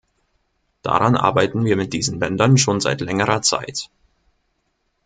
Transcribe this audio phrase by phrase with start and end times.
[0.81, 3.91] Daran arbeiten wir mit diesen Ländern schon seit längerer Zeit.